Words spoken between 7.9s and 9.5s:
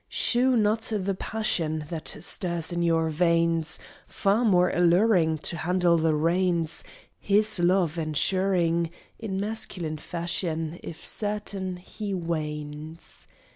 ensuring.... In